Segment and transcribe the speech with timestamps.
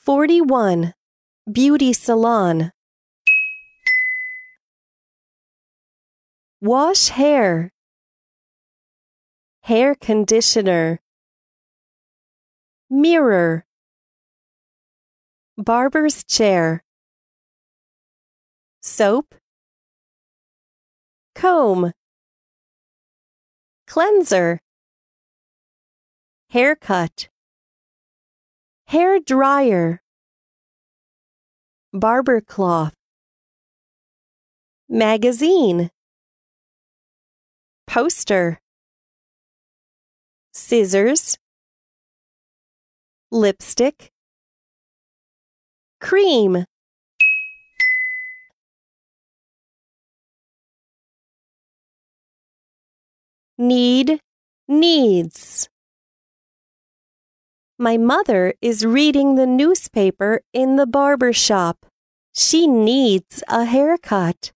[0.00, 0.94] 41.
[1.52, 2.72] Beauty salon.
[6.62, 7.70] Wash hair.
[9.64, 11.00] Hair conditioner.
[12.88, 13.66] Mirror.
[15.58, 16.82] Barber's chair.
[18.80, 19.34] Soap.
[21.34, 21.92] Comb.
[23.86, 24.60] Cleanser.
[26.48, 27.28] Haircut.
[28.90, 30.02] Hair dryer.
[31.92, 32.92] Barber cloth.
[34.88, 35.90] Magazine.
[37.86, 38.58] Poster.
[40.52, 41.38] Scissors.
[43.30, 44.10] Lipstick.
[46.00, 46.64] Cream.
[53.56, 54.18] Need,
[54.66, 55.68] needs.
[57.82, 61.86] My mother is reading the newspaper in the barber shop.
[62.34, 64.52] She needs a haircut.